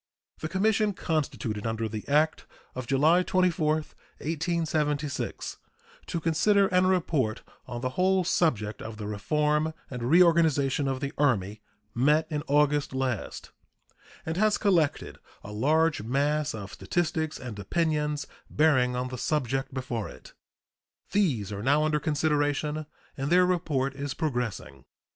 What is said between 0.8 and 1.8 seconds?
constituted